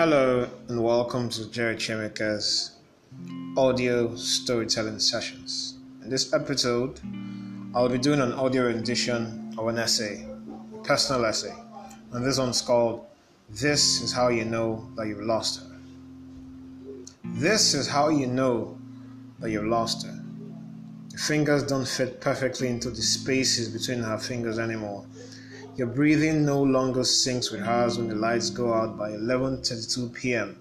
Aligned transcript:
Hello 0.00 0.48
and 0.68 0.82
welcome 0.82 1.28
to 1.28 1.50
Jerry 1.50 1.76
Chemika's 1.76 2.78
audio 3.54 4.16
storytelling 4.16 4.98
sessions. 4.98 5.74
In 6.02 6.08
this 6.08 6.32
episode, 6.32 6.98
I'll 7.74 7.90
be 7.90 7.98
doing 7.98 8.22
an 8.22 8.32
audio 8.32 8.68
rendition 8.68 9.54
of 9.58 9.68
an 9.68 9.76
essay, 9.76 10.26
a 10.74 10.78
personal 10.78 11.26
essay, 11.26 11.54
and 12.12 12.24
this 12.24 12.38
one's 12.38 12.62
called 12.62 13.04
This 13.50 14.00
is 14.00 14.10
How 14.10 14.28
You 14.28 14.46
Know 14.46 14.88
That 14.96 15.06
You've 15.06 15.20
Lost 15.20 15.60
Her. 15.60 15.76
This 17.34 17.74
is 17.74 17.86
how 17.86 18.08
you 18.08 18.26
know 18.26 18.78
that 19.40 19.50
you've 19.50 19.66
lost 19.66 20.06
her. 20.06 20.18
Your 21.10 21.20
fingers 21.20 21.62
don't 21.64 21.86
fit 21.86 22.22
perfectly 22.22 22.68
into 22.68 22.88
the 22.88 23.02
spaces 23.02 23.68
between 23.68 24.02
her 24.02 24.16
fingers 24.16 24.58
anymore 24.58 25.04
your 25.80 25.88
breathing 25.88 26.44
no 26.44 26.62
longer 26.62 27.00
syncs 27.00 27.50
with 27.50 27.62
hers 27.62 27.96
when 27.96 28.06
the 28.06 28.14
lights 28.14 28.50
go 28.50 28.74
out 28.74 28.98
by 28.98 29.12
11:32 29.12 30.12
p.m. 30.12 30.58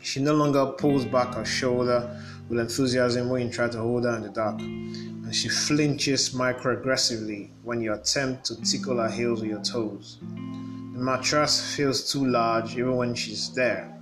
She 0.00 0.18
no 0.18 0.32
longer 0.32 0.64
pulls 0.78 1.04
back 1.04 1.34
her 1.34 1.44
shoulder 1.44 2.18
with 2.48 2.58
enthusiasm 2.58 3.28
when 3.28 3.42
you 3.42 3.52
try 3.52 3.68
to 3.68 3.76
hold 3.76 4.04
her 4.04 4.16
in 4.16 4.22
the 4.22 4.30
dark, 4.30 4.58
and 4.58 5.34
she 5.34 5.50
flinches 5.50 6.30
microaggressively 6.30 7.50
when 7.64 7.82
you 7.82 7.92
attempt 7.92 8.46
to 8.46 8.58
tickle 8.62 8.96
her 8.96 9.10
heels 9.10 9.42
with 9.42 9.50
your 9.50 9.62
toes. 9.62 10.16
The 10.22 11.02
mattress 11.10 11.76
feels 11.76 12.10
too 12.10 12.24
large 12.24 12.72
even 12.78 12.96
when 12.96 13.14
she's 13.14 13.52
there, 13.52 13.94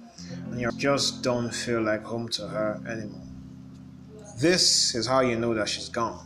and 0.52 0.60
you 0.60 0.70
just 0.76 1.20
don't 1.24 1.50
feel 1.52 1.82
like 1.82 2.04
home 2.04 2.28
to 2.38 2.46
her 2.46 2.80
anymore. 2.86 3.26
This 4.38 4.94
is 4.94 5.04
how 5.04 5.18
you 5.18 5.34
know 5.34 5.52
that 5.54 5.68
she's 5.68 5.88
gone. 5.88 6.24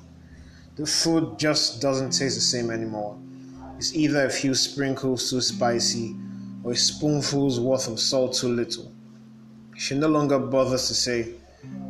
The 0.76 0.84
food 0.84 1.38
just 1.38 1.80
doesn't 1.80 2.10
taste 2.10 2.34
the 2.34 2.42
same 2.42 2.70
anymore 2.70 3.16
is 3.82 3.96
either 3.96 4.26
a 4.26 4.30
few 4.30 4.54
sprinkles 4.54 5.28
too 5.28 5.40
spicy 5.40 6.14
or 6.62 6.70
a 6.70 6.76
spoonful's 6.76 7.58
worth 7.58 7.88
of 7.88 7.98
salt 7.98 8.32
too 8.32 8.46
little. 8.46 8.92
She 9.76 9.96
no 9.96 10.06
longer 10.06 10.38
bothers 10.38 10.86
to 10.86 10.94
say, 10.94 11.30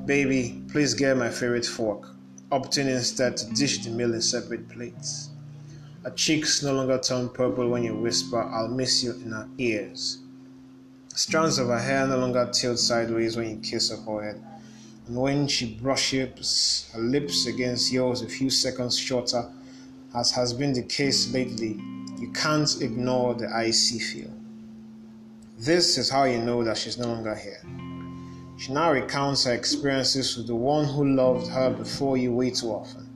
Baby, 0.07 0.63
please 0.73 0.95
get 0.95 1.19
my 1.19 1.29
favorite 1.29 1.67
fork, 1.67 2.09
opting 2.51 2.89
instead 2.89 3.37
to 3.37 3.53
dish 3.53 3.85
the 3.85 3.91
meal 3.91 4.15
in 4.15 4.23
separate 4.23 4.71
plates. 4.71 5.29
Her 6.03 6.13
cheeks 6.13 6.63
no 6.63 6.73
longer 6.73 6.99
turn 6.99 7.29
purple 7.29 7.69
when 7.69 7.83
you 7.83 7.95
whisper, 7.95 8.43
I'll 8.43 8.69
miss 8.69 9.05
you 9.05 9.13
in 9.13 9.33
her 9.33 9.49
ears. 9.59 10.19
Strands 11.09 11.59
of 11.59 11.69
her 11.69 11.79
hair 11.79 12.07
no 12.07 12.17
longer 12.17 12.49
tilt 12.51 12.79
sideways 12.79 13.37
when 13.37 13.51
you 13.51 13.57
kiss 13.59 13.91
her 13.91 13.99
forehead. 13.99 14.43
And 15.07 15.17
when 15.17 15.47
she 15.47 15.75
brushes 15.75 16.89
her 16.95 17.01
lips 17.01 17.45
against 17.45 17.93
yours 17.93 18.23
a 18.23 18.29
few 18.29 18.49
seconds 18.49 18.99
shorter 18.99 19.47
as 20.15 20.31
has 20.33 20.53
been 20.53 20.73
the 20.73 20.83
case 20.83 21.33
lately, 21.33 21.81
you 22.19 22.31
can't 22.33 22.81
ignore 22.83 23.35
the 23.35 23.49
icy 23.55 23.99
feel. 23.99 24.33
This 25.59 25.97
is 25.97 26.11
how 26.11 26.25
you 26.25 26.39
know 26.39 26.63
that 26.65 26.77
she's 26.77 26.99
no 26.99 27.07
longer 27.07 27.35
here. 27.35 27.63
She 28.59 28.73
now 28.73 28.93
recounts 28.93 29.45
her 29.45 29.55
experiences 29.55 30.37
with 30.37 30.47
the 30.47 30.55
one 30.55 30.85
who 30.85 31.17
loved 31.17 31.49
her 31.49 31.71
before 31.71 32.17
you 32.17 32.33
way 32.33 32.51
too 32.51 32.69
often. 32.69 33.09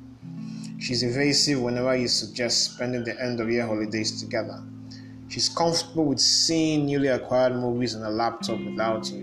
She's 0.80 1.02
evasive 1.02 1.60
whenever 1.60 1.94
you 1.96 2.08
suggest 2.08 2.72
spending 2.74 3.04
the 3.04 3.20
end 3.22 3.40
of 3.40 3.50
year 3.50 3.66
holidays 3.66 4.20
together. 4.20 4.62
She's 5.28 5.48
comfortable 5.48 6.06
with 6.06 6.20
seeing 6.20 6.86
newly 6.86 7.08
acquired 7.08 7.54
movies 7.54 7.94
on 7.94 8.02
a 8.02 8.10
laptop 8.10 8.58
without 8.60 9.10
you, 9.10 9.20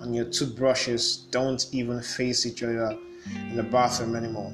and 0.00 0.14
your 0.14 0.26
toothbrushes 0.26 1.26
don't 1.30 1.66
even 1.72 2.00
face 2.00 2.46
each 2.46 2.62
other 2.62 2.96
in 3.34 3.56
the 3.56 3.62
bathroom 3.62 4.14
anymore. 4.14 4.52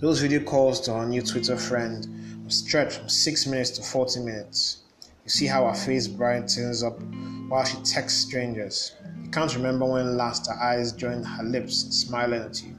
Those 0.00 0.20
video 0.20 0.38
calls 0.44 0.80
to 0.82 0.92
our 0.92 1.04
new 1.04 1.22
Twitter 1.22 1.56
friend 1.56 2.06
stretch 2.46 2.94
from 2.94 3.08
6 3.08 3.46
minutes 3.48 3.70
to 3.70 3.82
40 3.82 4.20
minutes. 4.20 4.82
You 5.24 5.30
see 5.30 5.46
how 5.46 5.66
her 5.66 5.74
face 5.74 6.06
brightens 6.06 6.84
up 6.84 7.00
while 7.48 7.64
she 7.64 7.76
texts 7.78 8.20
strangers. 8.20 8.94
You 9.20 9.28
can't 9.30 9.52
remember 9.56 9.86
when 9.86 10.16
last 10.16 10.46
her 10.46 10.54
eyes 10.54 10.92
joined 10.92 11.26
her 11.26 11.42
lips 11.42 11.80
smiling 11.96 12.42
at 12.42 12.62
you. 12.62 12.76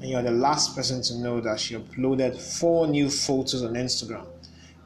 And 0.00 0.10
you're 0.10 0.22
the 0.22 0.32
last 0.32 0.74
person 0.74 1.00
to 1.02 1.18
know 1.18 1.40
that 1.40 1.60
she 1.60 1.76
uploaded 1.76 2.36
four 2.36 2.88
new 2.88 3.08
photos 3.10 3.62
on 3.62 3.74
Instagram 3.74 4.26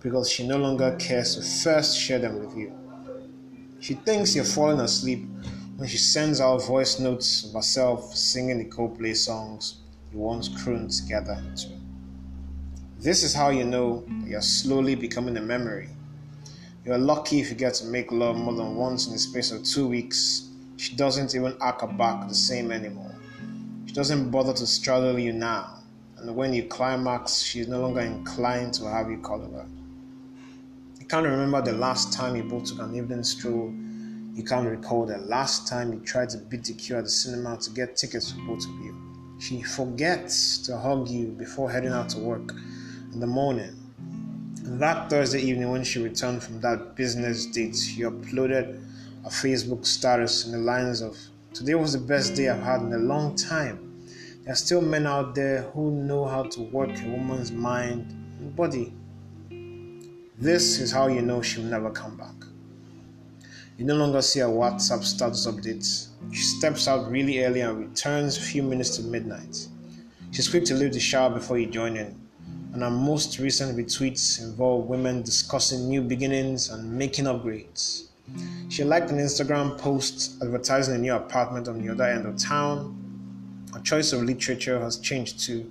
because 0.03 0.31
she 0.31 0.47
no 0.47 0.59
longer 0.59 0.95
cares 0.99 1.35
to 1.37 1.43
first 1.43 1.99
share 1.99 2.19
them 2.19 2.41
with 2.41 2.55
you. 2.59 2.75
She 3.81 3.95
thinks 3.95 4.37
you're 4.37 4.45
falling 4.45 4.81
asleep 4.81 5.25
when 5.79 5.89
she 5.89 5.97
sends 5.97 6.43
out 6.43 6.63
voice 6.67 6.99
notes 6.99 7.47
of 7.47 7.55
herself 7.55 8.15
singing 8.15 8.59
the 8.59 8.67
Coldplay 8.67 9.17
songs 9.17 9.81
you 10.15 10.21
once 10.21 10.49
crooned 10.49 10.91
together 10.91 11.43
to. 11.57 11.69
This 13.01 13.23
is 13.23 13.35
how 13.35 13.51
you 13.51 13.65
know 13.65 14.05
you're 14.25 14.41
slowly 14.41 14.95
becoming 14.95 15.37
a 15.37 15.41
memory. 15.41 15.89
You're 16.85 16.99
lucky 16.99 17.41
if 17.41 17.51
you 17.51 17.57
get 17.57 17.75
to 17.75 17.87
make 17.87 18.13
love 18.13 18.37
more 18.37 18.55
than 18.55 18.77
once 18.77 19.07
in 19.07 19.13
the 19.13 19.19
space 19.19 19.51
of 19.51 19.65
two 19.65 19.89
weeks. 19.89 20.49
She 20.77 20.95
doesn't 20.97 21.35
even 21.35 21.57
arc 21.61 21.81
her 21.81 21.87
back 21.87 22.29
the 22.29 22.35
same 22.35 22.71
anymore. 22.71 23.15
She 23.87 23.95
doesn't 23.95 24.31
bother 24.31 24.53
to 24.53 24.67
straddle 24.67 25.19
you 25.19 25.33
now. 25.33 25.79
And 26.17 26.35
when 26.35 26.55
you 26.55 26.65
climax, 26.65 27.43
she's 27.43 27.69
no 27.69 27.81
longer 27.81 28.01
inclined 28.01 28.75
to 28.75 28.89
have 28.89 29.11
you 29.11 29.19
cuddle 29.19 29.53
her. 29.53 29.67
You 31.01 31.07
can't 31.07 31.27
remember 31.27 31.61
the 31.61 31.73
last 31.73 32.13
time 32.13 32.37
you 32.37 32.45
both 32.45 32.67
took 32.67 32.81
an 32.81 32.95
evening 32.95 33.25
stroll. 33.25 33.73
You 34.35 34.43
can't 34.43 34.69
recall 34.69 35.07
the 35.07 35.19
last 35.19 35.69
time 35.69 35.93
you 35.93 36.01
tried 36.01 36.31
to 36.31 36.39
beat 36.39 36.65
the 36.65 36.75
queue 36.75 36.97
at 36.97 37.05
the 37.05 37.11
cinema 37.11 37.57
to 37.59 37.71
get 37.71 37.97
tickets 37.97 38.33
for 38.33 38.41
both 38.41 38.65
of 38.65 38.75
you. 38.85 39.14
She 39.39 39.63
forgets 39.63 40.59
to 40.67 40.77
hug 40.77 41.09
you 41.09 41.29
before 41.29 41.71
heading 41.71 41.93
out 41.93 42.09
to 42.11 42.19
work 42.19 42.53
in 43.13 43.21
the 43.21 43.27
morning. 43.27 43.75
And 44.65 44.81
that 44.81 45.11
Thursday 45.11 45.41
evening, 45.41 45.71
when 45.71 45.85
she 45.85 46.03
returned 46.03 46.43
from 46.43 46.61
that 46.61 46.97
business 46.97 47.47
date, 47.47 47.77
she 47.77 48.03
uploaded 48.03 48.81
a 49.25 49.29
Facebook 49.29 49.85
status 49.85 50.47
in 50.47 50.53
the 50.53 50.59
lines 50.59 51.01
of 51.01 51.17
Today 51.55 51.77
was 51.77 51.93
the 51.93 52.01
best 52.01 52.35
day 52.35 52.49
I've 52.49 52.63
had 52.63 52.81
in 52.81 52.93
a 52.93 52.99
long 52.99 53.37
time. 53.37 54.09
There 54.43 54.53
are 54.53 54.57
still 54.57 54.81
men 54.81 55.07
out 55.07 55.37
there 55.37 55.63
who 55.73 55.93
know 55.93 56.25
how 56.25 56.43
to 56.43 56.63
work 56.63 56.91
a 56.91 57.09
woman's 57.09 57.53
mind 57.53 58.11
and 58.41 58.57
body. 58.57 58.93
This 60.37 60.81
is 60.81 60.91
how 60.91 61.07
you 61.07 61.23
know 61.23 61.43
she'll 61.43 61.63
never 61.63 61.91
come 61.91 62.17
back. 62.17 62.35
You 63.77 63.85
no 63.85 63.97
longer 63.97 64.23
see 64.23 64.39
a 64.39 64.47
WhatsApp 64.47 65.03
status 65.03 65.49
updates. 65.49 66.07
She 66.31 66.43
steps 66.43 66.87
out 66.87 67.11
really 67.11 67.43
early 67.43 67.61
and 67.61 67.77
returns 67.77 68.37
a 68.37 68.41
few 68.41 68.63
minutes 68.63 68.97
to 68.97 69.03
midnight. 69.03 69.67
She's 70.31 70.49
quick 70.49 70.65
to 70.67 70.75
leave 70.75 70.93
the 70.93 71.01
shower 71.01 71.31
before 71.31 71.59
you 71.59 71.67
join 71.67 71.97
in, 71.97 72.15
and 72.73 72.83
her 72.83 72.91
most 72.91 73.41
recent 73.41 73.77
retweets 73.77 74.41
involve 74.41 74.87
women 74.87 75.23
discussing 75.23 75.89
new 75.89 76.03
beginnings 76.03 76.71
and 76.71 76.93
making 76.97 77.25
upgrades. 77.25 78.11
She 78.69 78.85
liked 78.85 79.11
an 79.11 79.19
Instagram 79.19 79.77
post 79.77 80.41
advertising 80.41 80.95
a 80.95 80.99
new 80.99 81.15
apartment 81.15 81.67
on 81.67 81.83
the 81.83 81.93
other 81.93 82.05
end 82.05 82.27
of 82.27 82.39
town. 82.39 82.97
Her 83.75 83.81
choice 83.81 84.13
of 84.13 84.23
literature 84.23 84.79
has 84.79 84.99
changed 84.99 85.41
too. 85.41 85.69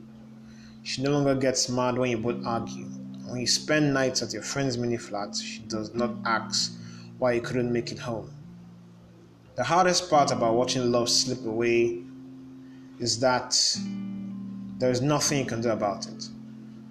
She 0.83 1.01
no 1.01 1.11
longer 1.11 1.35
gets 1.35 1.69
mad 1.69 1.97
when 1.97 2.11
you 2.11 2.17
both 2.17 2.45
argue. 2.45 2.87
When 3.27 3.39
you 3.39 3.47
spend 3.47 3.93
nights 3.93 4.21
at 4.21 4.33
your 4.33 4.43
friend's 4.43 4.77
mini 4.77 4.97
flat, 4.97 5.37
she 5.37 5.59
does 5.59 5.95
not 5.95 6.15
ask 6.25 6.73
why 7.23 7.31
you 7.31 7.39
couldn't 7.39 7.71
make 7.71 7.89
it 7.89 7.99
home. 7.99 8.29
The 9.55 9.63
hardest 9.63 10.09
part 10.09 10.31
about 10.31 10.55
watching 10.55 10.91
love 10.91 11.07
slip 11.07 11.45
away 11.45 12.03
is 12.99 13.17
that 13.21 13.57
there 14.77 14.91
is 14.91 15.01
nothing 15.01 15.39
you 15.39 15.45
can 15.45 15.61
do 15.61 15.69
about 15.69 16.05
it. 16.05 16.27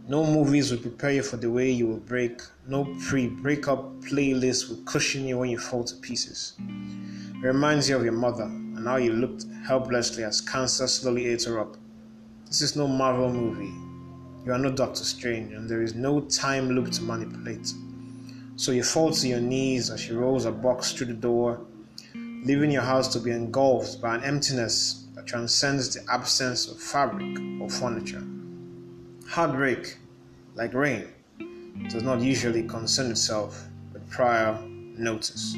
No 0.08 0.24
movies 0.24 0.70
will 0.70 0.78
prepare 0.78 1.12
you 1.12 1.22
for 1.22 1.36
the 1.36 1.50
way 1.50 1.70
you 1.70 1.86
will 1.86 2.04
break. 2.14 2.40
No 2.66 2.96
pre 3.06 3.28
breakup 3.28 4.00
playlist 4.00 4.70
will 4.70 4.82
cushion 4.86 5.26
you 5.26 5.36
when 5.36 5.50
you 5.50 5.58
fall 5.58 5.84
to 5.84 5.96
pieces. 5.96 6.54
It 6.58 7.46
reminds 7.46 7.90
you 7.90 7.96
of 7.96 8.02
your 8.02 8.14
mother 8.26 8.44
and 8.44 8.88
how 8.88 8.96
you 8.96 9.12
looked 9.12 9.44
helplessly 9.66 10.24
as 10.24 10.40
cancer 10.40 10.86
slowly 10.86 11.26
ate 11.26 11.44
her 11.44 11.60
up. 11.60 11.76
This 12.46 12.62
is 12.62 12.74
no 12.74 12.88
Marvel 12.88 13.30
movie. 13.30 13.74
You 14.46 14.52
are 14.52 14.58
no 14.58 14.72
Doctor 14.72 15.04
Strange, 15.04 15.52
and 15.52 15.68
there 15.68 15.82
is 15.82 15.94
no 15.94 16.20
time 16.20 16.70
loop 16.70 16.90
to 16.92 17.02
manipulate. 17.02 17.74
So 18.56 18.72
you 18.72 18.82
fall 18.82 19.10
to 19.10 19.28
your 19.28 19.40
knees 19.40 19.90
as 19.90 20.00
she 20.00 20.12
rolls 20.12 20.44
a 20.44 20.52
box 20.52 20.92
through 20.92 21.06
the 21.06 21.14
door, 21.14 21.60
leaving 22.14 22.70
your 22.70 22.82
house 22.82 23.08
to 23.14 23.18
be 23.18 23.30
engulfed 23.30 24.00
by 24.00 24.16
an 24.16 24.24
emptiness 24.24 25.06
that 25.14 25.26
transcends 25.26 25.94
the 25.94 26.04
absence 26.12 26.68
of 26.68 26.78
fabric 26.78 27.38
or 27.60 27.70
furniture. 27.70 28.22
Heartbreak, 29.28 29.96
like 30.54 30.74
rain, 30.74 31.08
does 31.88 32.02
not 32.02 32.20
usually 32.20 32.62
concern 32.64 33.10
itself 33.10 33.64
with 33.92 34.08
prior 34.10 34.60
notice. 34.66 35.54